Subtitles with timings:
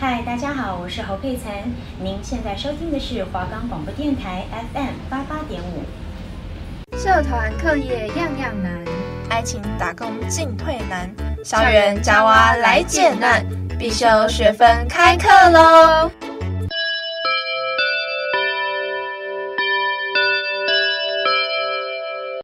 [0.00, 1.70] 嗨，大家好，我是侯佩岑。
[2.02, 5.84] 您现在收听的是华冈广播电台 FM 八八点五。
[6.96, 8.82] 社团课业样样难，
[9.28, 13.44] 爱情打工进退难，校园夹娃来解难，
[13.78, 16.10] 必修学分开课喽！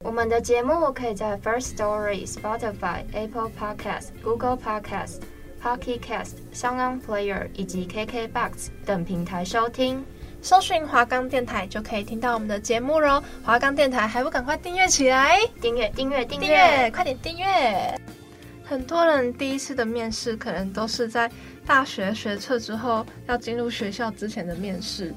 [0.05, 5.21] 我们的节目可以在 First Story、Spotify、Apple Podcast、Google Podcast。
[5.63, 10.05] Pocket Cast、SoundOn Player 以及 KKBox 等平台收听，
[10.41, 13.23] 搜寻华冈电台就可以听到我们的节目喽。
[13.43, 15.39] 华冈电台还不赶快订阅起来？
[15.61, 18.01] 订阅、订阅、订阅，快点订阅！
[18.65, 21.31] 很多人第一次的面试，可能都是在
[21.65, 25.15] 大学学测之后要进入学校之前的面试。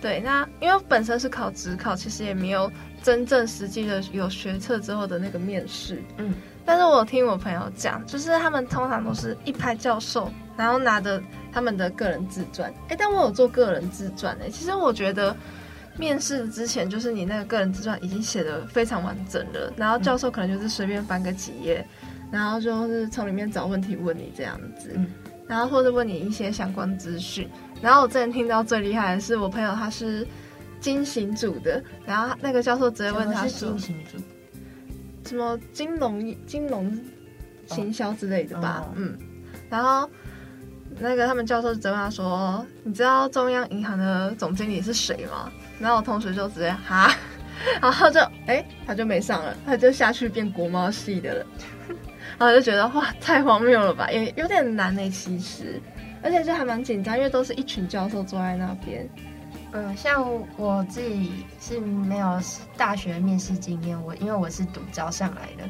[0.00, 2.70] 对，那因为我本身是考职考，其实也没有
[3.02, 6.02] 真正实际的有学测之后的那个面试。
[6.16, 6.34] 嗯。
[6.64, 11.18] 但是我听我朋友讲，就是他们通常都是一拍教授，然后拿着
[11.50, 12.70] 他们的个人自传。
[12.88, 15.34] 哎，但我有做个人自传哎，其实我觉得
[15.96, 21.82] 面试之前，就是你那个个人自传已经写的非常完整了，然后教授可能就是随便翻个几页，
[22.30, 24.94] 然后就是从里面找问题问你这样子，
[25.46, 27.48] 然后或者问你一些相关资讯。
[27.80, 30.26] 然后我之前听到最厉害的是我朋友他是
[30.80, 33.76] 金行组的，然后那个教授直接问他说。
[35.26, 36.98] 什么金融、金融
[37.66, 38.88] 行销之类的吧，oh.
[38.88, 38.96] Oh.
[38.96, 39.18] 嗯，
[39.68, 40.08] 然后
[40.98, 47.14] 那个他们教授就问他说：“你知道中央银行的总经理是谁吗？”然后我同学就直接哈，
[47.82, 51.46] 然后就哎、欸，他就没上了，他就下去变国贸系的了，
[52.38, 55.78] 然后就觉得哇，太荒谬了吧，也有点难呢，其实，
[56.22, 59.06] 而且就还蛮紧张，因为都是一群教授坐在那边。
[59.72, 62.40] 嗯，像我自己是没有
[62.76, 65.68] 大学面试经验，我因为我是独招上来的，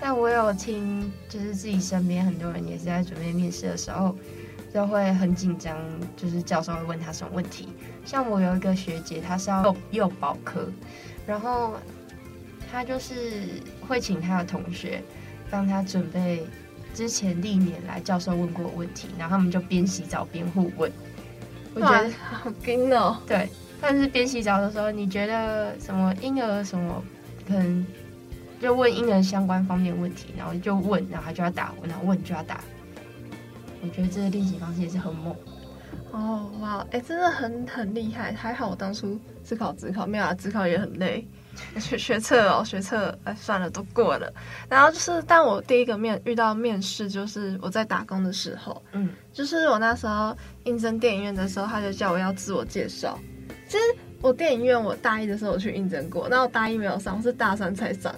[0.00, 4.16] 但我有听，就是自己身边很多人也是在准备面试的时候，
[4.74, 5.76] 就会很紧张，
[6.16, 7.68] 就是教授会问他什么问题。
[8.04, 10.68] 像我有一个学姐，她是要幼幼保科，
[11.24, 11.74] 然后
[12.70, 13.48] 她就是
[13.86, 15.00] 会请她的同学
[15.50, 16.44] 帮她准备
[16.94, 20.90] 之前历年来教授问过的问题，然后他们就边洗澡边互问。
[21.74, 23.16] 我觉得好冰哦！
[23.26, 23.48] 对，
[23.80, 27.02] 但是边洗澡的时候，你觉得什么婴儿什么，
[27.46, 27.86] 可能
[28.60, 32.60] 就问婴儿相关方面问题，然后就问，然后他就要打，然后问就要打。
[33.82, 35.34] 我觉得这个练习方式也是很猛。
[36.10, 38.32] 哦，哇，哎、欸，真的很很厉害。
[38.32, 41.26] 还好我当初自考自考，没有啊，自考也很累。
[41.80, 44.32] 学学测哦，学测哎，算了，都过了。
[44.68, 53.18] 然后就是，但我第一个面遇到面试，就是我在打工的时候，嗯，就是我那时候应征电影院的时候，他就叫我要自我介绍。
[53.68, 53.82] 其实
[54.20, 58.14] 我电影院我大一的时候我去应征过，那我大一没有上，我是大三才上。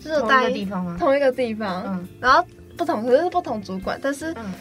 [0.00, 0.96] 就是我大一同一个地方吗？
[0.98, 4.32] 同一个地方，嗯，然后不同，可是不同主管，但是。
[4.34, 4.52] 嗯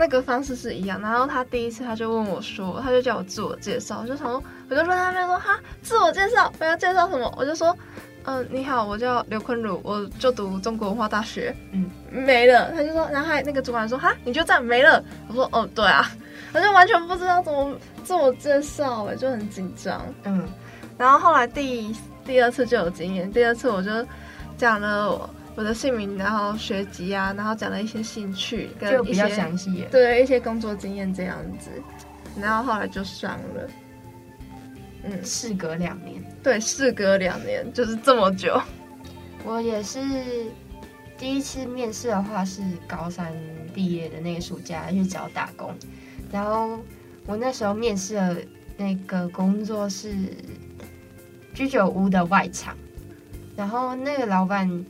[0.00, 7.30] 那个方式是一样，然后他第一次他就问我说，他就叫我自我介绍，我就想说，我就说他那边说哈，自我介绍，我要介绍什么？
[7.36, 7.76] 我就说，
[8.24, 12.72] 嗯、呃，你好，我叫刘坤儒，我就读中国文化大学，嗯，没了。
[12.72, 15.04] 他就说，然后还那个主管说，哈，你就这样没了？
[15.28, 16.10] 我说，哦，对啊，
[16.54, 20.48] 我就完全不知道怎么自我介绍，哎，就很紧张，嗯。
[20.96, 21.94] 然后后来第
[22.24, 23.90] 第二次就有经验，第二次我就
[24.56, 25.28] 讲了我。
[25.56, 31.70] 我的姓名，然后学籍啊，然后讲了一些兴趣，跟一些就比较详细，对一些工作经验这样子，
[32.40, 33.68] 然后后来就上了。
[35.02, 38.60] 嗯，事隔两年，对，事隔两年就是这么久。
[39.44, 40.00] 我也是
[41.18, 43.32] 第一次面试的话，是高三
[43.74, 45.74] 毕业的那个暑假去找打工，
[46.30, 46.78] 然后
[47.26, 48.36] 我那时候面试的
[48.76, 50.14] 那个工作是
[51.52, 52.76] 居酒屋的外场，
[53.56, 54.86] 然后那个老板。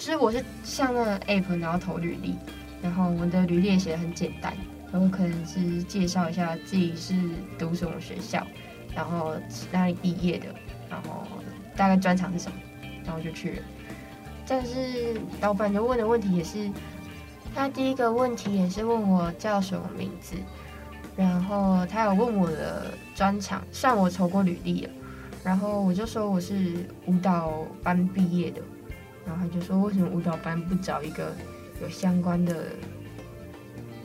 [0.00, 2.34] 其实我是像那个 app，然后投履历，
[2.80, 4.56] 然后我的履历也写的很简单，
[4.90, 7.14] 然后可能是介绍一下自己是
[7.58, 8.42] 读什么学校，
[8.94, 9.34] 然后
[9.70, 10.46] 哪里毕业的，
[10.88, 11.26] 然后
[11.76, 12.56] 大概专长是什么，
[13.04, 13.62] 然后就去了。
[14.46, 16.70] 但是老板就问的问题也是，
[17.54, 20.34] 他第一个问题也是问我叫什么名字，
[21.14, 24.90] 然后他有问我的专长，算我投过履历了，
[25.44, 27.52] 然后我就说我是舞蹈
[27.82, 28.62] 班毕业的。
[29.26, 31.34] 然后他就说：“为什么舞蹈班不找一个
[31.82, 32.66] 有相关的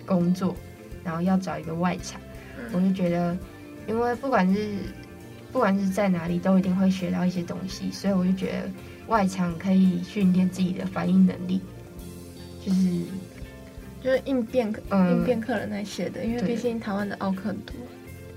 [0.06, 0.56] 工作，
[1.04, 2.20] 然后要找一个外场？”
[2.58, 3.38] 嗯、我就觉得，
[3.88, 4.78] 因为不管是
[5.52, 8.70] 不管是在哪里，都一定会学到一些东西，所以我就觉得
[9.08, 11.62] 外场可以训练自己的反应能力，
[12.66, 13.02] 就是
[14.04, 17.74] 就是应变嗯应变客人那些的，因为毕竟台湾的奥客很多。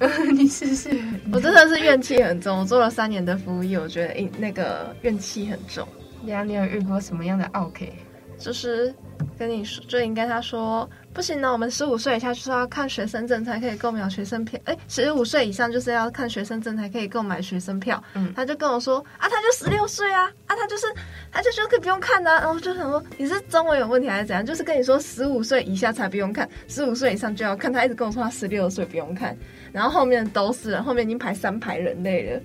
[0.33, 0.91] 你试试，
[1.33, 2.61] 我真的是怨气很重。
[2.61, 5.87] 我做了三年的服务业，我觉得那个怨气很重。
[6.23, 7.93] 你有遇过什么样的奥 K？？
[8.39, 8.95] 就是
[9.37, 18.01] 跟你说，就应该他说不行呢，我们十五岁以下就是要看学生证才可以购买学生票，哎，十五岁以上就是要看学生证才可以购买学生票。
[18.15, 20.87] 嗯，他就跟我说啊，他就十六岁啊，啊，他就是
[21.33, 24.47] 他就说可以不用看呢、啊，然后就想说你是中文有问题还是怎样？
[24.47, 27.73] 就是跟你说十五岁以下才不用看，十五岁以上就要看。
[27.73, 29.37] 他一直跟我说他十六岁不用看，
[29.73, 32.41] 然后后面都是人，后面已经排三排人类了，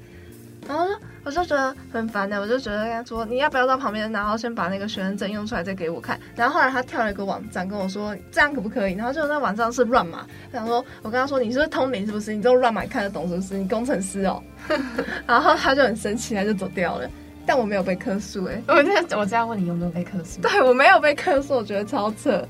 [0.68, 0.88] 然后。
[1.26, 6.20] 我就觉得很烦的，我就觉得跟他说，你要不要到旁边，然后先把那个学生证用出来再给我看。
[6.36, 8.94] 然后后来他跳了一个网站跟我说，这样可不可以？
[8.96, 12.06] 然后就在网站是乱码，他想说，我跟他说，你是不是通灵？
[12.06, 12.34] 是不是？
[12.34, 13.58] 你这种乱码看得懂是不是？
[13.58, 14.44] 你工程师哦。
[15.26, 17.10] 然后他就很生气，他就走掉了。
[17.46, 20.42] 但我没有被客诉哎，我这我这样问你有没有被客诉？
[20.42, 22.46] 对，我没有被客诉，我觉得超扯。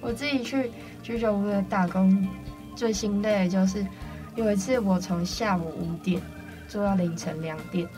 [0.00, 0.70] 我自己去
[1.02, 2.26] 居酒屋的打工，
[2.74, 3.86] 最心累的就是
[4.36, 6.18] 有一次我从下午五点
[6.68, 7.88] 做到凌晨两点。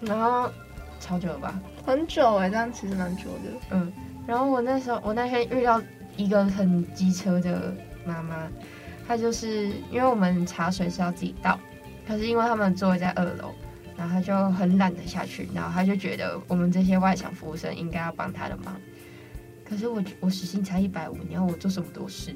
[0.00, 0.50] 然后
[0.98, 1.60] 超久了吧？
[1.84, 3.60] 很久哎、欸，这样其实蛮久的。
[3.70, 3.92] 嗯，
[4.26, 5.80] 然后我那时候，我那天遇到
[6.16, 7.74] 一个很机车的
[8.04, 8.48] 妈妈，
[9.06, 11.58] 她就是因为我们茶水是要自己倒，
[12.06, 13.52] 可是因为他们座位在二楼，
[13.96, 18.74] 然后她就很懒得下去，然后她就觉得我们这些外场服务生应该要帮她的忙。
[19.68, 22.34] 可是我我时薪才一百五，你要我做什么多事？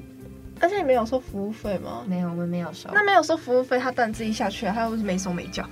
[0.61, 2.03] 而且你没有收服务费吗？
[2.07, 2.89] 没有，我们没有收。
[2.93, 5.67] 那没有收服务费，他当然自己下去了，他又不是没手没脚。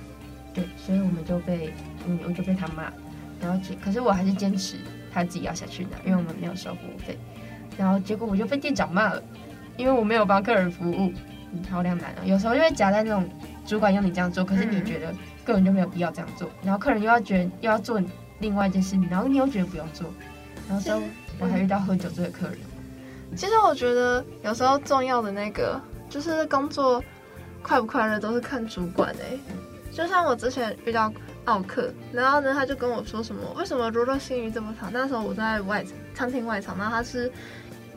[0.52, 1.72] 对，所以我们就被，
[2.06, 2.92] 嗯，我就被他骂，
[3.40, 4.76] 然后可是我还是坚持
[5.12, 7.18] 他自己要下去拿，因为我们没有收服务费，
[7.76, 9.22] 然后结果我就被店长骂了，
[9.76, 11.12] 因为我没有帮客人服务，
[11.52, 13.28] 嗯，好两难啊，有时候就会夹在那种
[13.66, 15.12] 主管要你这样做，可是你觉得
[15.44, 18.00] 根本就没有必要这样做，然后客人又要觉得又要做
[18.38, 20.12] 另外一件事情，然后你又觉得不用做，
[20.68, 21.02] 然后之后
[21.40, 22.58] 我还遇到喝酒醉的客人。
[23.36, 27.02] 其实我觉得有时候重要的那个就是工作
[27.62, 29.38] 快不快乐都是看主管哎、
[29.92, 31.12] 就像我之前遇到
[31.44, 34.90] 奥客，然后呢，他就跟我说什么，为什么罗罗新鱼这么长？
[34.92, 35.84] 那时候我在外
[36.14, 37.30] 餐厅外场，那他是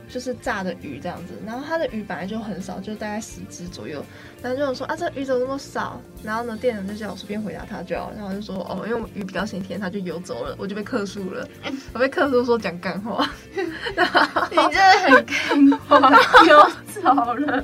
[0.09, 4.03] 就是炸的鱼这样子，然后他的鱼本来就很少，就大概十只左右，
[4.41, 6.01] 然后就说啊，这鱼怎么那么少？
[6.23, 11.47] 然后呢，店长就叫我随便回答他就好，然后就说哦，因为鱼 比较新鲜，他就游走了，我就被克诉了，
[11.93, 15.99] 我被客诉说讲干话，你真的很干话，
[16.45, 17.63] 游走了，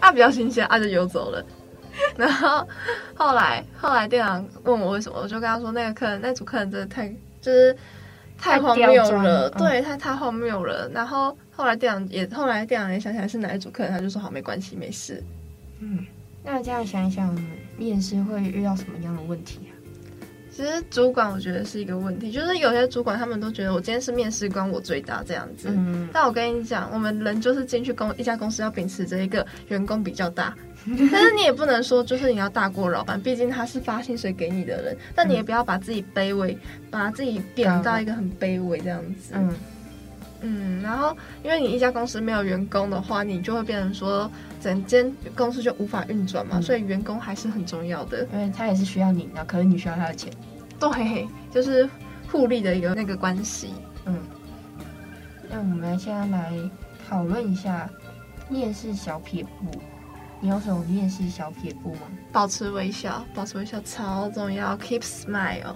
[0.00, 1.44] 啊，比较新鲜，啊就游走了。
[2.16, 2.66] 然后
[3.14, 7.08] 后来后来店长问我为什么，我就跟他说那个客人那组客人真的太
[7.42, 7.76] 就是
[8.38, 8.92] 太荒谬
[9.22, 10.88] 了，对，太太荒谬了。
[10.94, 15.22] 然后后来店长也后来店长也想起来是哪一组客人，他就说好没关系没事。
[15.80, 16.06] 嗯，
[16.42, 17.38] 那这样想一想，
[17.76, 19.76] 面试会遇到什么样的问题啊？
[20.50, 25.68] 其实主管我觉得是一个问题，就是有些主管他们都觉得我今天是面试官，我最大这样子。
[25.70, 30.56] 嗯，但我跟你讲，我们人就是进去公一家公司要秉持着一个员工比较大。
[31.12, 34.96] 但是你也不能说，就是你要大过老板，毕竟他是发薪水给你的人。
[35.14, 36.56] 但你也不要把自己卑微，
[36.90, 39.34] 把自己贬到一个很卑微这样子。
[39.34, 39.54] 嗯
[40.40, 40.80] 嗯。
[40.82, 46.58] 然后，因为你一家公司没有员工的话，你就会变成说，整间公司就无法运转嘛。
[46.58, 50.32] 嗯、所以员工还是很重要的，因为他也是需要你的，可是你需要他的钱。
[50.78, 51.88] 对，就是
[52.30, 53.74] 互利的一个那个关系。
[54.06, 54.18] 嗯。
[55.48, 56.52] 那我们现在来
[57.08, 57.90] 讨论一下
[58.48, 59.80] 面试小撇步。
[60.42, 62.00] 你有什么面试小撇步吗？
[62.32, 64.74] 保持微笑，保持微笑超重要。
[64.78, 65.74] Keep smile，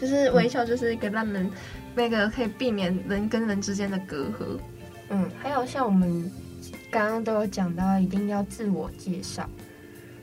[0.00, 1.50] 就是微笑，就是一个让人、嗯、
[1.96, 4.60] 那个可以避免人跟人之间的隔阂。
[5.08, 6.30] 嗯，还有像我们
[6.90, 9.48] 刚刚都有讲到，一定要自我介绍。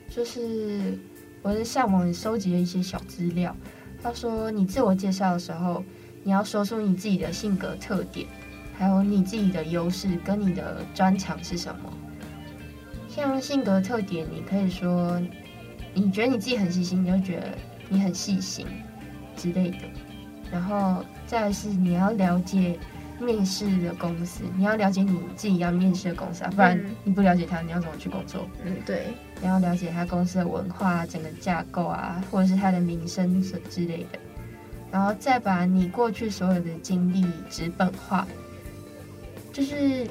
[0.08, 0.96] 就是
[1.42, 3.54] 我是上网收集了一些小资料，
[4.00, 5.82] 他说你自我介绍的时候，
[6.22, 8.28] 你要说出你自己的性格特点，
[8.78, 11.92] 还有你自己的优势跟你的专长是什么。
[13.08, 15.20] 像性格特点，你可以说，
[15.92, 17.48] 你觉得你自己很细心，你就觉得
[17.88, 18.66] 你很细心
[19.36, 19.78] 之类的。
[20.52, 21.04] 然后
[21.34, 22.78] 再来是你要了解
[23.18, 28.46] 面试的公司，你要了解你自己要面试的公司啊，不然你不了解他，你要怎么去工作？
[28.64, 29.06] 嗯，对。
[29.42, 34.18] 你要了解他公司的文化、整个架构啊，或者是他的名声之之类的。
[34.92, 38.24] 然后再把你过去所有的经历纸本化，
[39.52, 40.06] 就是。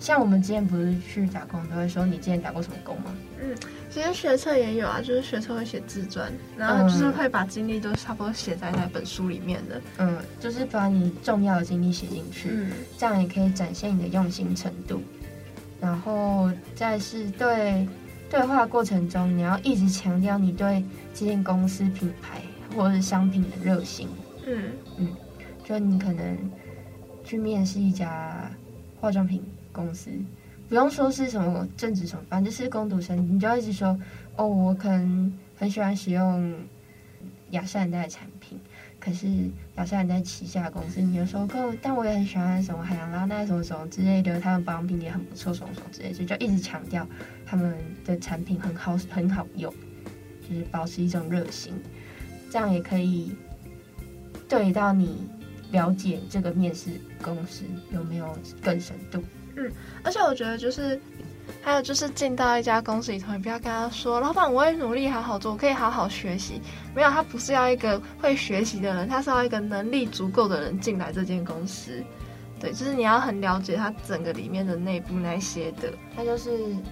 [0.00, 3.14] 像我们之前不是去打工，都会说你之前打过什么工吗？
[3.42, 3.54] 嗯，
[3.90, 9.80] 其实学测也有啊，就是学测会写自传，然后就是会把经历都差不多写在那本书里面的。
[9.98, 15.02] 嗯，就是把你重要的经历写进去，嗯，这样也可以展现你的用心程度。
[15.80, 17.86] 然后再是对
[18.30, 22.40] 对话过程中，你要一直强调你对这件公司品牌
[22.74, 24.08] 或者是商品的热心。
[24.46, 25.08] 嗯嗯，
[25.62, 26.38] 就你可能
[27.22, 28.50] 去面试一家
[28.98, 29.42] 化妆品。
[29.80, 30.10] 公司
[30.68, 33.98] 不用说是什么正职什么，反正就是工读生，你就要一直说
[34.36, 36.54] 哦，我可能很喜欢使用
[37.50, 38.60] 雅诗兰黛的产品，
[39.00, 39.26] 可是
[39.76, 41.48] 雅诗兰黛旗下公司，你就说，
[41.80, 47.06] 但我也很喜欢什么海洋拉奈什么什么之类的，他们保养品也很不错，什么什么之类的，就就一直强调
[47.46, 49.74] 他们的产品很好，很好用，
[50.48, 51.74] 就是保持一种热心，
[52.50, 53.34] 这样也可以
[54.48, 55.26] 对到你
[55.72, 59.20] 了解这个面试公司有没有更深度。
[59.60, 61.00] 嗯，而且我觉得就是。
[61.62, 66.62] 还有就是进到一家公司里头，你不要跟他说：“老板，我会努力好好做，我可以好好学习。”
[66.94, 72.04] 没有，他不是要一个会学习的人，他是要一个能力足够的人进来这间公司。
[72.60, 76.50] 对，就是你要很了解他整个里面的内部那些的，他就是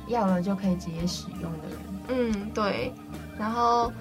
[0.09, 2.33] 要了就可以直接使用的人。
[2.33, 2.93] 嗯，对，
[3.39, 3.93] 然后。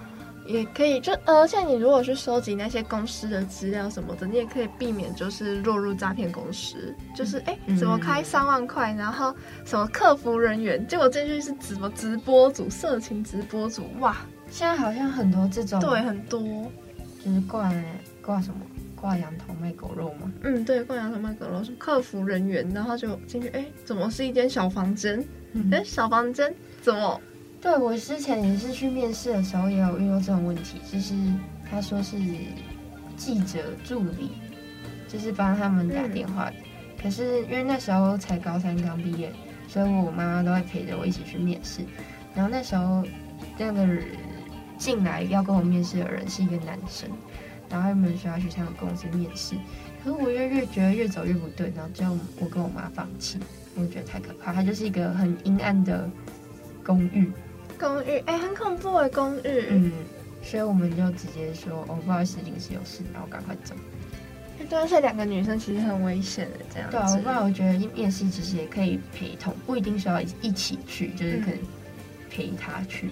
[0.48, 6.96] 也可以，就呃，像你如果去收集那些公司的资料什么的，你也可以避免就是落入诈骗公司。
[7.14, 9.36] 就是哎，怎么开三万块，然后
[9.66, 14.18] 什么客服人员，结果进去是什么直播主、色情直播主，哇！
[14.50, 16.42] 现在好像很多这种，对，很多，
[17.24, 17.70] 就是挂
[18.22, 18.62] 挂什么
[18.96, 20.32] 挂羊头卖狗肉吗？
[20.44, 25.20] 嗯，对，挂羊头卖狗肉是客服人员，然后就进去，哎，怎么是一间小房间？
[25.20, 27.20] 哎、嗯，小房间怎么？
[27.60, 31.16] 对，我之前也是去面试的时候，也有遇到这种问题，就是
[31.70, 32.18] 他说是
[33.18, 34.32] 记者助理，
[35.08, 36.50] 就是帮他们打电话。
[36.50, 36.64] 嗯、
[37.02, 39.34] 可是因为那时候才高三刚毕业，
[39.68, 41.82] 所以我妈妈都会陪着我一起去面试。
[42.36, 43.04] 然后那时候
[43.58, 43.88] 那个
[44.78, 47.10] 进来要跟我面试的人是一个男生，
[47.70, 49.56] 然后他们说要去他们公司面试。
[50.04, 52.06] 可是我越越觉得越走越不对，然后就
[52.40, 53.40] 我跟我妈放弃，
[53.76, 54.54] 我觉得太可怕。
[54.54, 56.08] 它就是一个很阴暗的
[56.84, 57.30] 公寓。
[57.78, 59.66] 公寓哎、欸，很恐怖哎，公寓。
[59.70, 59.92] 嗯，
[60.44, 63.76] 所以我们就直接说，哦，不好意思，临时有事，然后赶快走。
[64.70, 67.14] 对，而且两个女生其实很危险的，这样子。
[67.14, 71.60] 对啊，不然我觉得面试其实也可以陪同，不一定需要一起去，就是可能
[72.30, 73.06] 陪他去。
[73.08, 73.12] 嗯、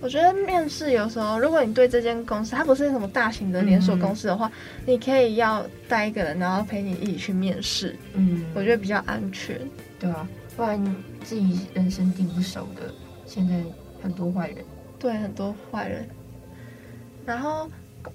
[0.00, 4.52] 我觉得面试有时候，如果你对这间公司，它不是什么大型的连锁公司的话，嗯、
[4.86, 7.96] 你可以要带一个人，然后陪你一起去面试。
[8.12, 9.60] 嗯，我觉得比较安全。
[9.98, 12.94] 对啊，不然自己人生地不熟的，
[13.26, 13.54] 现在。
[14.04, 14.64] 很多坏人，
[14.98, 16.06] 对，很多坏人。
[17.26, 17.68] 然后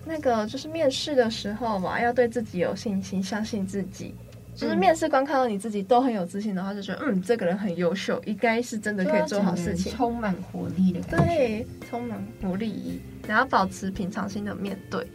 [0.06, 4.14] 那个就是面试的时候嘛，要对自己有信心，相信自己。
[4.56, 11.26] 就是面试官看到你自己都很有自信的话，就觉得嗯，这个人很优秀，应该是真的可以做好事情，充满活力的感觉。
[11.26, 15.08] 对，充满活力，然后保持平常心的面对。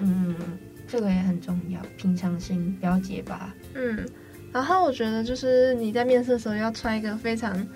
[0.00, 0.34] 嗯，
[0.88, 3.54] 这个也很重要，平常心，不要结巴。
[3.74, 4.04] 嗯，
[4.52, 7.66] 然后我觉得就是你在面试的时候要穿一个非常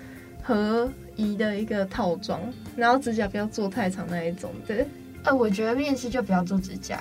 [0.43, 0.91] 合。
[1.15, 2.39] 宜的一个套装，
[2.75, 4.87] 然后指甲不要做太长那一种，对。
[5.23, 6.97] 呃，我觉得面试就不要做指甲。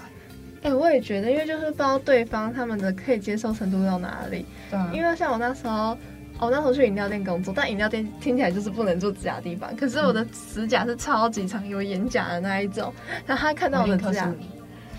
[0.62, 4.47] 哎、欸，我也觉得，因为就是不知道对方他们的可以接受程度到哪里。
[4.71, 4.90] 对、啊。
[4.94, 5.94] 因为像我那时候，
[6.38, 9.76] 我那时候去饮料店工作，但饮料店听起来就是不能做指甲的地方。
[9.76, 12.90] 可是我的指甲是超级长，有眼甲的那一种。
[13.26, 14.25] 然后他看到我的指甲，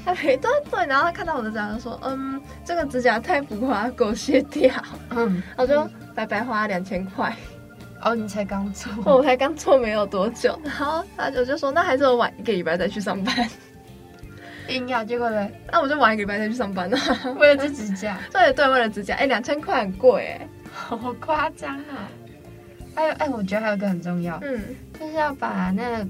[0.06, 0.38] 他没对
[0.70, 4.72] 对，然后他看到我的指甲就说：“嗯，这个指甲太浮夸，给我卸掉。”
[5.10, 7.36] 嗯，我就白白花两千块。
[8.06, 13.36] 哦，你才刚做， 我才刚做没有多久，然后他就就说，那还是我晚一个礼拜再去上班。
[14.70, 15.48] 硬要结果呢？
[15.72, 16.98] 那我就晚一个礼拜再去上班了，
[17.38, 18.18] 为了这指甲。
[18.32, 22.10] 对对，为了指甲，哎，两千块很贵哎，好夸张啊！
[22.96, 24.60] 还有哎，我觉得还有一个很重要，嗯，
[25.00, 26.08] 就是要把那个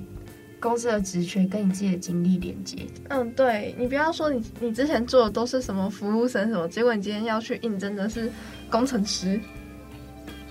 [0.59, 2.77] 公司的职缺跟你自己的经历连接。
[3.09, 8.31] 嗯，对，你不要说你你之前做的都是什么服务生什么，结果你今天要去应征的是
[8.69, 9.39] 工程师。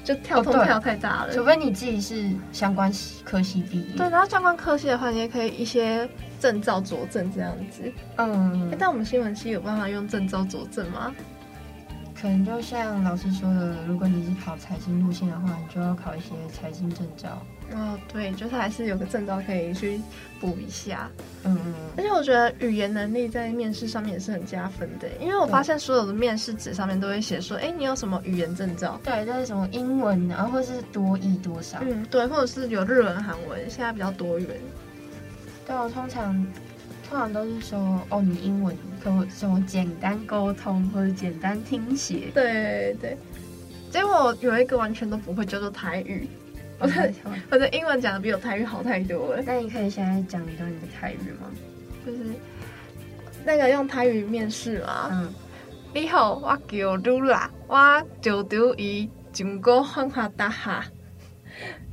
[0.04, 2.92] 就跳通跳太大了，除非你自己是相关
[3.25, 3.96] 科系毕业。
[3.96, 6.08] 对，然后相关科系的话，你也可以一些
[6.38, 7.90] 证照佐证这样子。
[8.16, 11.12] 嗯，但我们新闻系有办法用证照佐证吗？
[12.20, 17.42] 可能就像老师说的，如果你是跑财经路线的话，你就要考一些财经证照。
[17.73, 20.00] 哦，对，就是还是有个证照可以去
[20.40, 21.11] 补一下。
[21.44, 21.75] 嗯嗯。
[21.97, 29.00] 而且我觉得语言能力在面试上面也是很加分的，因为我发现所有的面试纸上面都会写说，哎，你有什么语言证照？
[29.02, 31.78] 对，就是什么英文，然后或是多益多少。
[31.83, 34.49] 嗯，对，或者是有日文、韩文，现在比较多元。
[35.66, 36.35] 对，我通常
[37.09, 37.78] 通常都是说，
[38.11, 42.30] 哦，你英文可什么简单沟通或者简单听写。
[42.35, 43.16] 对对。
[43.90, 46.28] 结果有一个完全都不会，叫做台语。
[46.78, 47.12] 我的
[47.50, 49.43] 我的英文讲的比我台语好太多了。
[49.47, 51.50] 那你可以现在讲一段你的台语吗？
[52.04, 52.19] 就是
[53.45, 55.09] 那个用台语面试嘛。
[55.12, 55.33] 嗯。
[55.95, 60.83] 你好，我叫露拉，我就读于中国文化大学，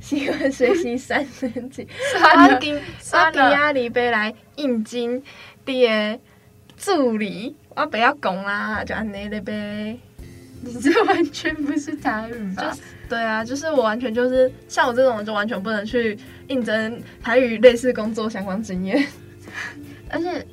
[0.00, 1.86] 喜欢学习三年级。
[2.16, 2.80] 我今我
[3.32, 5.22] 今仔日要来应征
[5.64, 6.20] 你的
[6.76, 9.96] 助理，我不要讲啦，就安尼了呗。
[10.64, 12.70] 你这完全不是台语吧？
[12.70, 19.06] 就是对啊，就是我完全就是像我这种人，就完全不能去应征台语类似工作相关经验。
[20.08, 20.46] 而且，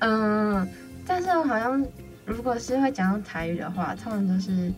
[0.00, 0.68] 嗯、呃，
[1.06, 1.82] 但是我好像
[2.26, 4.70] 如果是会讲到台语的话，通常都是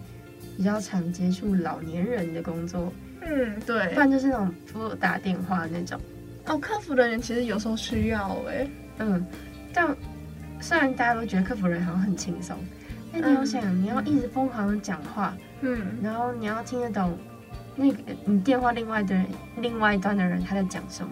[0.57, 2.93] 比较常接触老年人的工作。
[3.23, 6.01] 嗯，对，不然就是那种不打电话那种。
[6.47, 9.27] 哦，客服人员其实有时候需要哎、欸，嗯，
[9.75, 9.89] 但
[10.61, 12.57] 虽然大家都觉得客服人员好像很轻松，
[13.13, 17.17] 但你要想，嗯、你要一直疯狂的讲话，嗯，然后你要听得懂
[17.75, 21.11] 那个你电话另外的人，另外一端的人他在讲什么。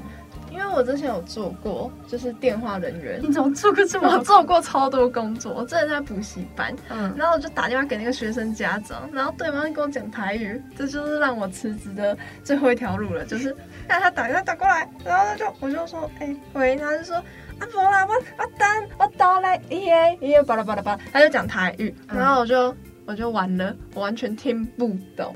[0.51, 3.21] 因为我之前有做过，就是电话人员。
[3.21, 4.07] 你怎么做过这么？
[4.17, 13.49] 我做过超多工作，我之前在补习班，嗯，然后我就打电话给那个学生家长，然后对方跟我讲台语，这就是让我辞职的最后一条路了，就是
[13.89, 22.73] 让 他打电话打过来，然后他就我就说，哎、欸、喂，他就说啊不啦，我我等我到来，耶耶巴拉巴拉巴拉，他就讲台语，然后我就
[23.07, 25.35] 我就完了，我完全听不懂，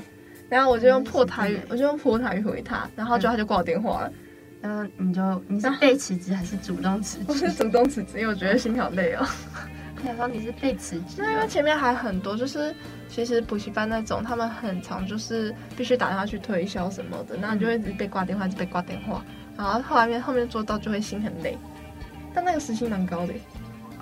[0.49, 4.13] 然后我就用破台语，我就用破台语回他，然后就他就挂我电话了。
[4.61, 7.25] 然后你就你是被辞职还是主动辞职？
[7.29, 9.25] 我是主动辞职，因为我觉得心好累哦。
[10.05, 12.75] 想说你是被辞职，因为前面还很多，就是
[13.09, 19.25] 其实补习班那种，他们很常就是必须打电话去推销什么的，然后你就会一直被挂电话，一直被挂电话，
[19.57, 21.59] 然后后面后面做到就会心很累。
[22.33, 23.35] 但那个时薪蛮高的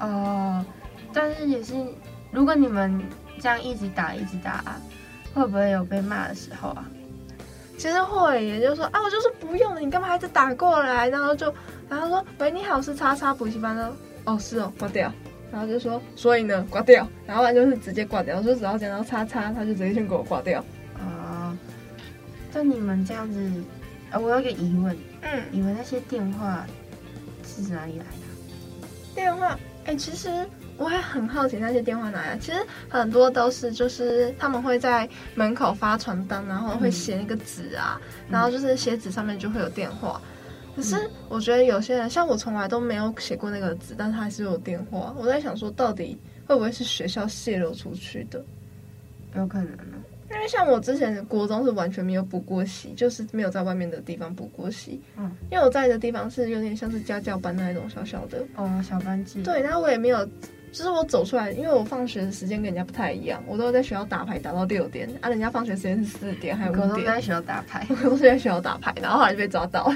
[0.00, 0.64] 哦，
[1.12, 1.74] 但是也是，
[2.30, 2.98] 如果你们
[3.40, 4.64] 这样一直打一直打，
[5.34, 6.84] 会不会有被骂的时候啊？
[7.78, 11.10] 其实会，也就是说啊，我就是不用了，你干嘛还在打过来？
[11.10, 11.52] 然后就，
[11.90, 13.92] 然后说，喂，你好，是叉叉补习班的。
[14.24, 15.12] 哦，是哦，挂掉。
[15.52, 17.06] 然后就说，所以呢，挂掉。
[17.26, 20.58] 然后完就是直接挂掉，说只要讲到叉叉，他就直接先给我挂掉。
[20.94, 21.58] 啊、呃，
[22.50, 23.52] 但你们这样子，
[24.10, 26.66] 呃，我有个疑问，嗯，你们那些电话
[27.44, 28.84] 是哪里来的？
[29.14, 30.46] 电话，哎，其实。
[30.78, 40.20] 我还很好奇那些电话哪来，其实很多都是就是他们会在门口发传单，然后会写那个纸啊，嗯、然后就是写纸上面就会有电话。
[40.76, 40.94] 可是
[41.30, 45.14] 我觉得有些人像我从来都没有写过那个纸，但是还是有电话。
[45.18, 48.44] 我在想说，到底会不会是学校泄露出去的？
[49.34, 49.96] 有可能呢，
[50.30, 55.00] 因为像我之前的国中是完全没有补过习，就是没有在外面的地方补过习。
[55.16, 59.42] 嗯，因为我在的地方是有点像是家教班那一种小小的哦，小班级。
[59.42, 60.28] 对，然后我也没有。
[60.76, 66.88] 就是我走出来，因为我放学的时间跟人家不太一样，我都在学校打牌打到六点，啊，人家放学时间是四点还有五点。
[66.90, 69.90] 我都在学校打牌， 我都是在学校打牌，然后后来就被抓到，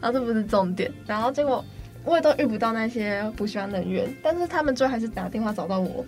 [0.00, 1.64] 然后这不是重点，然后结果
[2.04, 6.04] 我也都遇不到那些补习班人员，但是他们最后还是打电话找到我。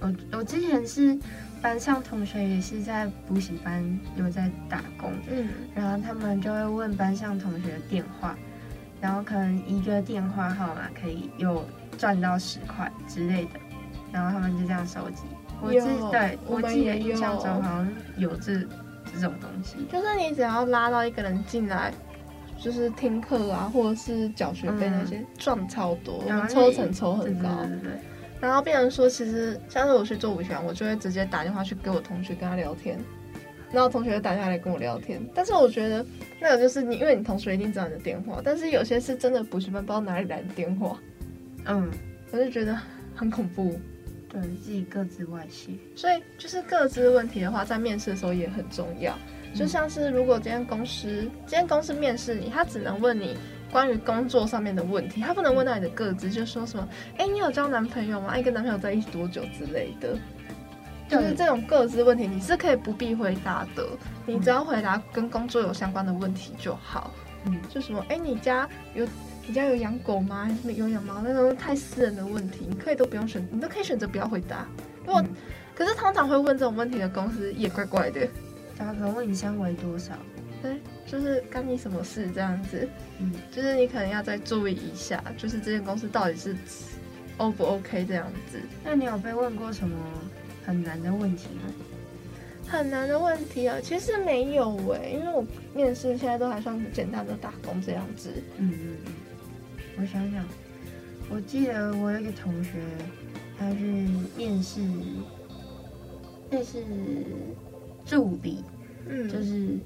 [0.00, 1.14] 我我之前是
[1.60, 3.84] 班上同学也是在补习班
[4.16, 8.34] 有在打工，嗯，然后他们就会问班上同学的电话，
[9.02, 11.62] 然后可能一个电话号码可以有。
[11.98, 13.60] 赚到十块之类的，
[14.12, 15.22] 然后他们就这样收集。
[15.60, 18.54] 我记对我记得印象中好像有这
[19.12, 21.92] 这种东西，就是你只要拉到一个人进来，
[22.58, 27.48] 就是听课啊，或者是缴学费那些，赚、嗯、超多，然后抽成抽很高。
[27.58, 27.92] 对对对对，
[28.40, 32.98] 然后变成说，其实像是我去做补习班，我就会直接打电话去给我同学跟他聊天，
[33.70, 35.24] 然后同学就打电话来跟我聊天。
[35.32, 36.04] 但是我觉得
[36.40, 40.98] 那个就是你，因为你同学一定知道你的电话，但是有些是真的补习班不知道哪里来的电话。
[41.66, 41.90] 嗯，
[42.30, 42.76] 我就觉得
[43.14, 43.78] 很恐怖，
[44.28, 49.16] 对自己各自外泄，所以就是各自问题的话，在面试的时候也很重要。
[49.52, 53.36] 嗯、就像是如果今天公司今天公司面试你，他只能问你
[53.70, 58.28] 关于工作上面的问题，他不能问到你的个资，就说什么，哎，你有交男朋友吗？
[58.32, 60.16] 哎，跟男朋友在一起多久之类的，
[61.08, 63.86] 就是这种各自问题，你是可以不必回答的，
[64.26, 67.12] 你只要回答跟工作有相关的问题就好。
[67.44, 69.06] 嗯，就什么，哎，你家有。
[69.46, 70.44] 你家有养狗吗？
[70.44, 71.20] 还是有养猫？
[71.22, 74.66] 那种太私人的问题，你可以都不用选，你都可以选择不要回答。
[75.04, 75.28] 如果、嗯、
[75.74, 78.26] 可是通常会问这种问题的公司也怪怪的。
[78.78, 80.14] 他可能问你薪为多少？
[80.62, 82.88] 对，就是干你什么事这样子。
[83.18, 86.56] 嗯，就是你可能要再注意一下，就是这间公司到底是
[87.36, 88.60] O 不 OK 这样子。
[88.82, 89.96] 那你有被问过什么
[90.64, 91.72] 很难的问题吗？
[92.66, 98.30] 很难的问题啊，其实没有诶、欸，因为我面试现在都还算简单的打工这样子。
[98.56, 99.12] 嗯嗯嗯。
[99.98, 100.44] 我想想，
[101.28, 102.70] 我记得我有一个同学，
[103.58, 104.80] 他去面试，
[106.50, 106.82] 那是
[108.04, 108.64] 助理，
[109.06, 109.76] 嗯，就是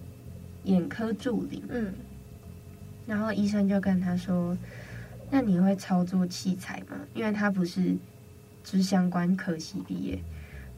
[0.65, 1.93] 眼科助理，嗯。
[3.05, 4.57] 然后医生就跟他说
[5.31, 7.93] ：“那你会操作器材吗？”因为他不是
[8.65, 10.19] 就是相关科系毕业，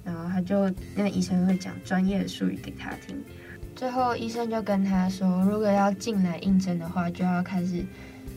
[0.05, 3.17] 然后他就那个医生会讲专业的术语给他听。
[3.77, 7.85] 最后医生就跟他说：“如果要进来应征的话，就要开始。”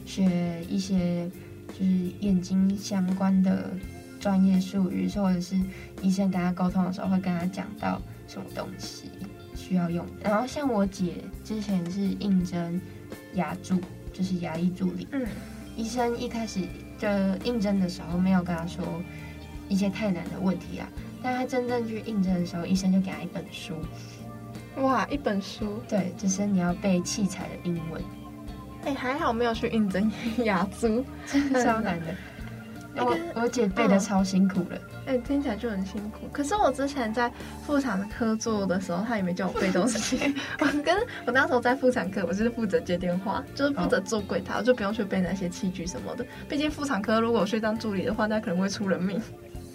[0.05, 1.29] 学一些
[1.67, 3.71] 就是眼睛相关的
[4.19, 5.55] 专业术语，或者是
[6.01, 9.09] 医生跟他沟通的时候会跟他讲到什么东西
[9.55, 10.05] 需要用。
[10.23, 12.79] 然后像我姐之前是应征
[13.33, 13.79] 牙助，
[14.11, 15.07] 就是牙医助理。
[15.11, 15.25] 嗯，
[15.75, 16.61] 医生一开始
[16.97, 17.07] 就
[17.43, 18.83] 应征的时候没有跟他说
[19.69, 20.89] 一些太难的问题啊，
[21.23, 23.73] 但他真正去应征的时候，医生就给他一本书。
[24.77, 28.01] 哇，一本书，对，就是你要背器材的英文。
[28.83, 30.11] 哎、欸，还好没有去应征
[30.43, 32.07] 雅租，真的超难的。
[32.95, 36.27] 我我姐背的超辛苦了，哎、欸，听起来就很辛苦。
[36.31, 37.31] 可是我之前在
[37.65, 40.33] 妇产科做的时候，他也没叫我背东西。
[40.59, 46.25] 我跟我那时候在妇产科，我就是负责接电话，就是负责做柜台，我就不用去背那些器具什么的。
[46.49, 49.21] 毕竟妇产科如果我去当助理的话，那可能会出人命。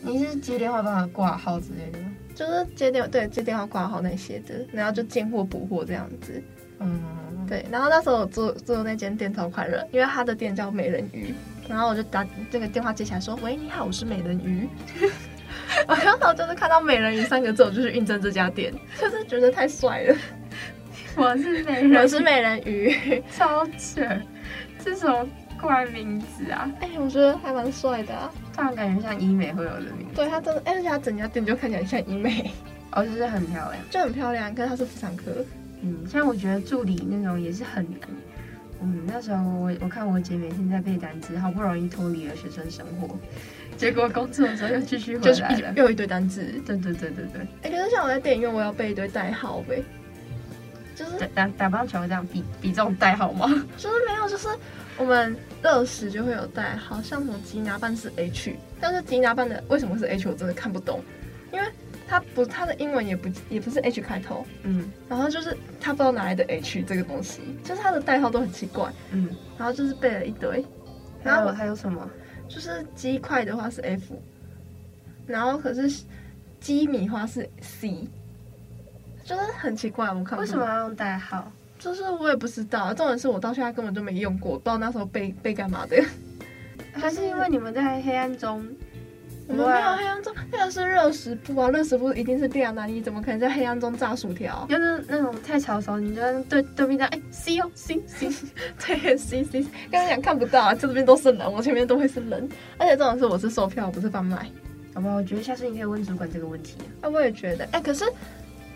[0.02, 2.10] 你是接电话帮他挂号之类的吗？
[2.34, 6.42] 就是接电对接电话挂号那些的，然后就进货补货这样子。
[6.80, 7.02] 嗯，
[7.48, 7.64] 对。
[7.70, 11.34] 然后那时候我做做那间店超快乐，因为他的店叫美人鱼。
[11.68, 14.68] 然后我就打这个电话接起来说：“喂，你好，我是美人鱼。”
[15.88, 20.16] 我刚好就是看到“美人鱼”三个字，我就去应征这家店，就是觉得太帅了。
[21.16, 24.00] 我是美人，我是美人鱼，超扯，
[24.84, 25.26] 这什么
[25.60, 26.70] 怪名字啊？
[26.80, 30.14] 哎，我觉得还蛮帅的啊，突然感觉像医美会有的名字。
[30.14, 32.48] 对，他真的，而且他整家店就看起来像医美，
[32.92, 34.54] 哦，就是很漂亮，就很漂亮。
[34.54, 35.24] 可是他是妇产科，
[35.82, 38.00] 嗯，像我觉得助理那种也是很难。
[38.82, 43.18] 嗯，那时候我我看我姐每天在背单词，好不容易脱离了学生生活，
[43.78, 46.42] 结果工作的时候又继续回来了，又一堆单词。
[46.66, 47.40] 对对对对对。
[47.62, 49.82] 哎、欸，可是像我在电影院，我要背一堆代号呗，
[50.94, 53.46] 就是打打棒球这样比比这种代号吗？
[53.78, 54.46] 就是没有，就是
[54.98, 61.02] 我们乐时就会有代号，像什么吉拿棒是 H，但是吉拿棒的为什么是 H，我真的看不懂，
[61.50, 61.66] 因为。
[62.08, 70.64] 他不，他的英文也不也不是 H 开头，嗯，然后就是他不知道哪来的 H 这个东西，就是他的代号都很奇怪，嗯，然后就是背了一堆，
[71.22, 72.08] 然后还有什么？
[72.48, 74.14] 就是鸡块的话是 F，
[75.26, 76.04] 然后可是
[76.60, 78.08] 鸡米花是 C，
[79.24, 81.50] 就是很奇怪，我看为什么要用代号？
[81.78, 86.02] 就是我也不知道，重点是我到现在根本就没用过，不知道那时候背背干嘛的，
[86.92, 88.64] 还是因为你们在黑暗中？
[89.48, 94.66] 我们没有黑暗中，那个是热食部啊，热食部一定是亮啊，你怎么可能在黑暗中炸薯条？
[94.68, 98.28] 就是那种太吵的时候，你就对对面讲，哎，C 哦，C C，
[98.84, 104.50] 对，C C，跟你讲看不到啊，这边都是人，我前面都会是人，而且这种是我是售票，不是贩卖，
[104.92, 105.14] 好不好？
[105.16, 107.08] 我觉得下次你可以问主管这个问题啊。
[107.08, 108.04] 我也觉得，哎，可是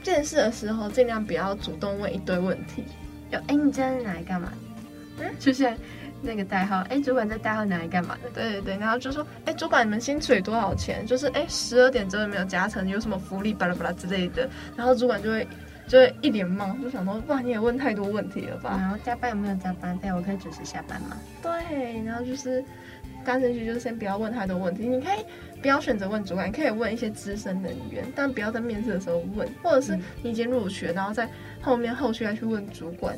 [0.04, 2.85] 见识的时候尽量不要主动问一堆问题，
[3.30, 4.52] 有，哎，你今天来干嘛？
[5.18, 5.76] 嗯，出现。
[6.22, 8.30] 那个代号，哎、欸，主管这代号拿来干嘛的？
[8.30, 11.06] 对对对，然后就说，哎、欸，主管你们薪水多少钱？
[11.06, 14.48] 就是，哎、欸，十二点之后没有加成，有什么福利巴拉巴拉之类的。
[14.76, 15.46] 然后主管就会
[15.88, 18.76] 就会一脸懵，就想说，哇，你也问太多问题了吧？
[18.78, 20.12] 然后加班有没有加班费？
[20.12, 21.16] 我可以准时下班吗？
[21.42, 22.62] 对，然后就是
[23.24, 25.24] 刚进去就是先不要问太多问题，你可以
[25.62, 31.28] 不要选择问主管，你可以问一些资深人员，但不要在面试的时候问，或者是你已经录取了，然后在
[31.61, 33.16] 后面后续再去问主管。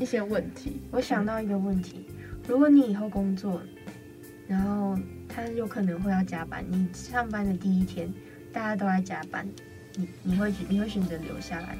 [0.00, 2.06] 一些问题，嗯，我想到一个问题：
[2.48, 3.60] 如果你以后工作，
[4.46, 8.12] 然后他有可能会要加班，你上班的第一天
[8.52, 9.46] 大家都在加班，
[9.96, 11.78] 你你会你会选择留下来吗？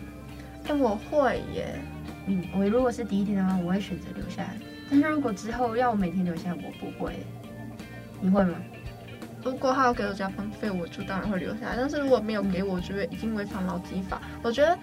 [0.65, 1.79] 哎、欸，我会耶。
[2.27, 4.57] 嗯，我如果是第一天的话，我会选择留下来。
[4.91, 7.15] 但是如果之后要我每天留下来，我不会。
[8.21, 8.57] 你会吗？
[9.45, 11.77] 如果他要给我加班费，我就当然会留下来。
[11.77, 14.21] 但是如果没有给我，觉得已经违反劳基法。
[14.43, 14.79] 我觉得。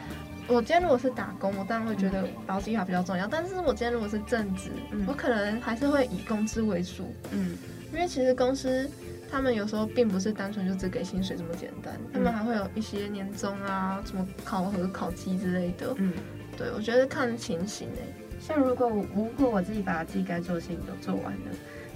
[0.51, 3.25] 我今天如果是打工，我当然会觉得劳基法比较重要。
[3.25, 7.13] 但是我今天如果是正职，嗯，我可能还是会以工资为主。
[7.31, 7.57] 嗯，
[7.93, 8.89] 因为其实公司
[9.31, 15.93] 他们有时候并不是单纯就只给薪水这么简单，他们还会有一些年终啊、什么考核、考绩之类的。
[15.97, 16.11] 嗯，
[16.57, 18.37] 对，我觉得看情形诶、欸。
[18.41, 21.39] 像如果如果我自己把自己该做的事情都做完了，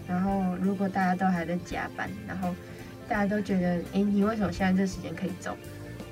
[0.07, 2.55] 然后如果大家都还在加班，然后
[3.09, 5.57] 大家都觉得，哎，你为什么现在这时间可以走？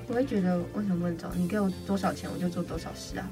[0.08, 1.28] 我会觉得为什么不能走？
[1.34, 3.30] 你给我多少钱，我就做多少事啊。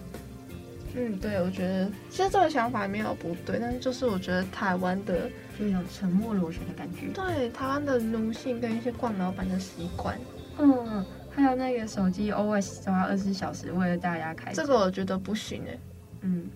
[0.94, 7.08] 嗯，对，我觉得其实这个想法也没有不对，但是就是我觉得台湾的就有沉默螺旋的感觉。
[7.14, 10.18] 对，台湾的奴性跟一些惯老板的习惯。
[10.58, 15.78] 嗯，还有那个手机 always 都要二十四小时为了大家开，这个我觉得不行哎。
[16.20, 16.46] 嗯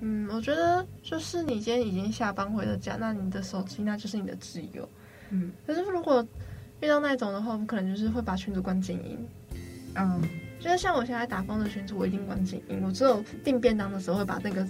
[0.00, 4.88] 嗯，我觉得就是你今天已经下班回了家，那你的手机那就是你的自由。
[5.30, 6.24] 嗯，可是如果
[6.80, 9.18] 遇到那种的话，我可能就是会把群主关静音。
[9.94, 10.20] 嗯，
[10.60, 12.80] 就是像我现在打工的群组，我一定关静音。
[12.84, 14.66] 我只有订便当的时候会把那个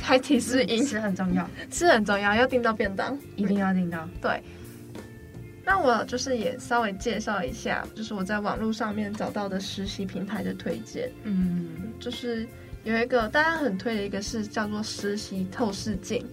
[0.00, 0.84] 开提示音。
[0.84, 4.08] 吃很重要，吃很重要，要订到便当，一定要订到。
[4.20, 4.42] 对。
[5.64, 11.08] 那我就是也稍微介绍一下，就是我在网络上面找到的实习平台的推荐。
[11.22, 11.68] 嗯，
[12.00, 12.48] 就是
[12.82, 16.26] 有一个大家很推的一个是叫做实习透视镜。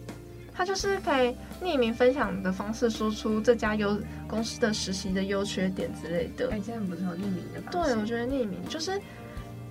[0.59, 6.49] 他就是可以匿名分享的方式，说出这家优公司的实习的优缺点之类的。
[6.51, 7.93] 哎，这样不是有匿名的方式？
[7.93, 8.99] 对，我觉得匿名就是，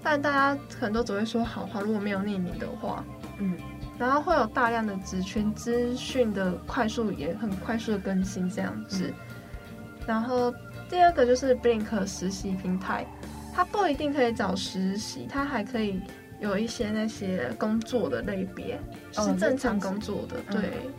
[0.03, 1.83] 但大家可能都只会说好话。
[1.83, 3.05] 如果没有匿名的话，
[3.39, 3.55] 嗯，
[3.99, 9.13] 然后会有大量的职群资讯的快速也很快速的更新这样子。
[9.13, 9.15] 嗯、
[10.07, 10.51] 然后
[10.89, 13.07] 第二个就是 Blink 实习平台，
[13.55, 16.01] 它不一定可以找实习，它还可以
[16.41, 18.79] 有一些那些工作的类别，
[19.17, 20.61] 哦、是正常工作的，对。
[20.85, 20.93] 嗯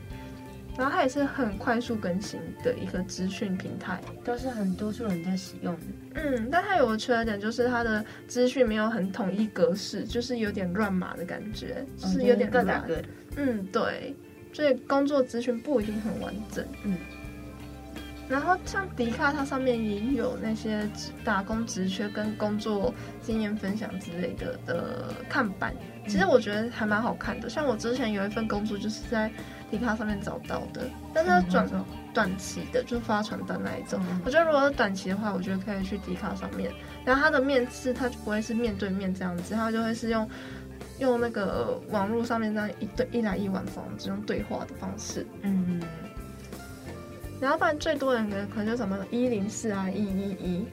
[0.77, 5.81] 然后它也是很快速更新的一个资讯平台，都是很多数人在使用的。
[6.13, 13.03] 嗯，但它有个缺点，就是它的资讯没有很统一格式，就是有点乱码的感觉，就是有点各打各的。
[13.35, 14.15] 嗯，对，
[14.53, 16.65] 所以工作资讯不一定很完整。
[16.85, 16.95] 嗯。
[18.29, 20.87] 然后像迪卡，它上面也有那些
[21.25, 25.73] 打工职缺跟工作经验分享之类的的看板，
[26.07, 27.49] 其实我觉得还蛮好看的。
[27.49, 29.29] 像我之前有一份工作就是在。
[29.71, 31.69] 迪卡上面找到的，但是转
[32.11, 34.03] 短期的，就发传单那一种。
[34.09, 36.71] 嗯、我觉得如果是短期的话，我觉得可以去迪卡上面。
[37.05, 40.27] 然后他的面试，他就不会是面对面这样子，他就会是用
[40.97, 45.23] 用那个网络上面这样一对一来一往这样子用对话的方式。
[45.43, 45.79] 嗯。
[47.39, 50.65] 然后不然最多人的可能就什么一零四啊，一一一。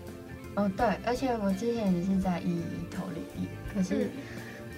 [0.55, 4.05] 哦，对，而且我之前也是在一一一投履历，可是。
[4.05, 4.11] 嗯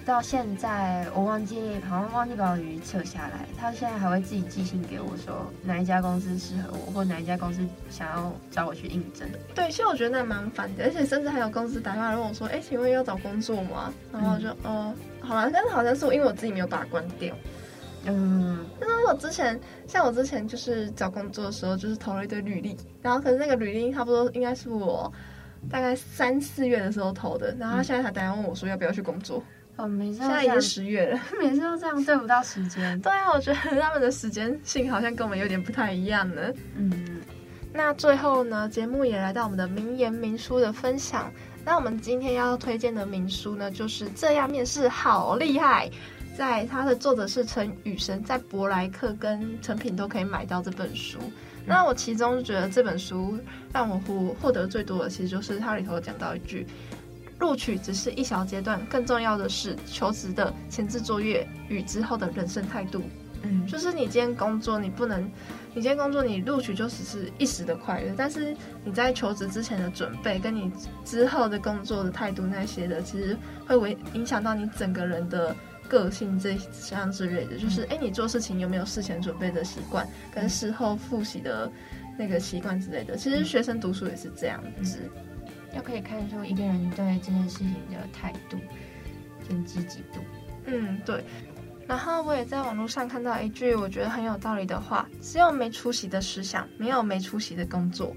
[0.05, 3.45] 到现在我忘记，好像忘记把我履历撤下来。
[3.59, 9.29] 他现在还会自己寄信给我说哪一家公司适合我，或哪一家公司想要找我去应征。
[9.53, 17.35] 对，其实我觉得那蛮烦的，而且甚至还有公司打电话问我说：“哎、欸，请问要找工作吗？”然后我就哦、嗯呃，好了，但是好像是我因为我自己没有把它关掉。
[18.05, 25.11] 嗯，但是我之前像我之前就是找工作的时候，就是投了一堆履历，然后可是那个履历差不多应该是我
[25.69, 29.43] 大概三四月的时候投的，然后他现在才打电话问我说要不要去工作。
[29.75, 32.99] 哦，每次现在已经十月了， 每次都这样对不到时间。
[33.01, 36.41] 对啊，我觉得他们的时间性好像跟我们有点不太一样呢。
[36.75, 37.21] 嗯，
[37.71, 41.31] 那最后呢，节目也来到我们的名言名书的分享。
[41.63, 45.89] 那我们今天要推荐的名书呢，就是这样面试好厉害，
[46.39, 51.19] 在它的作者是陈雨生，在博莱克跟成品都可以买到这本书。
[51.21, 51.33] 嗯、
[51.65, 53.37] 那我其中觉得这本书
[53.73, 56.65] 让我获获得最多的，其实就是它里头讲到一句。
[57.39, 63.03] 录取只是一小阶段，更重要的是求职的前置作业与之后的人生态度。
[63.41, 65.21] 嗯，就是你今天工作，你不能，
[65.73, 70.71] 你今天工作，你录取就只是一时的快乐，但是你在求职之前的准备，跟你
[71.03, 75.53] 之后的工作的态度那些的，其实会为影响到你整个人的
[75.89, 77.57] 个性这项之类的。
[77.57, 81.69] 就是，哎、欸，你做事情有没有事前准备的习惯，跟事后复习的
[82.17, 83.17] 那个习惯之类的。
[83.17, 84.99] 其实学生读书也是这样子。
[85.75, 88.57] 要可以看出一个人对这件事情的态度
[89.47, 90.19] 跟积极度。
[90.65, 91.23] 嗯，对。
[91.87, 98.15] 然后我也在网络上看到一句我觉得很有道理的话：只有没出息的思想，没有没出息的工作。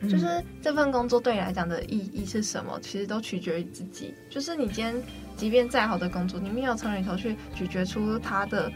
[0.00, 2.78] 嗯、就是这份工作对你来讲的意义是什么？
[2.80, 4.12] 其实都取决于自己。
[4.28, 4.94] 就是你今天
[5.36, 8.70] 即便再好的工作，你没有从里头去咀嚼出它的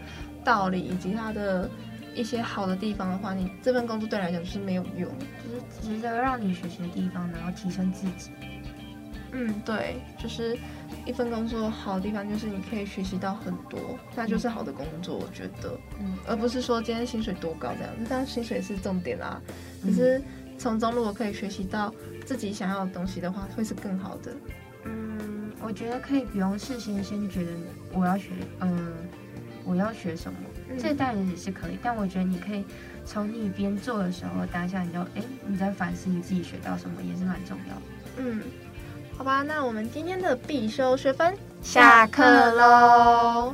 [0.45, 1.69] 道理以及它的。
[2.17, 8.31] 一些好的地方的话，你这份工作对你来讲就是没有用，就是值得让你学习的地方，然后提升自己。
[9.33, 10.59] 嗯，对，就是
[11.05, 13.79] 一份工作好的地方就是你可以学习到很多，
[14.15, 15.79] 那就是好的工作，我觉得。
[16.01, 19.39] 嗯，而不是说今天薪水多高这样子，但薪水是重点啦。
[19.85, 20.19] 可是
[20.57, 21.93] 从中如果可以学习到
[22.25, 24.35] 自己想要的东西的话，会是更好的。
[25.67, 27.51] 嗯，我觉得可以不用事先先觉得
[27.93, 28.93] 我要学，嗯，
[29.65, 30.39] 我要学什么。
[30.81, 32.65] 这当然也是可以，但我觉得你可以
[33.05, 37.83] 从你边做的时候，当下你就哎，你在反思你自己学到什么，也是蛮重要的。
[38.19, 38.43] 嗯，
[39.17, 43.53] 好吧，那我们今天的必修学分下课喽。